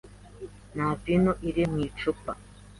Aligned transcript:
Nta 0.73 0.87
vino 1.01 1.31
iri 1.47 1.63
muri 1.71 1.83
icupa. 1.89 2.31